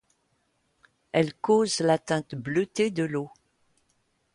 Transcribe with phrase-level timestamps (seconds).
[1.11, 3.31] Elle cause la teinte bleutée de l’eau.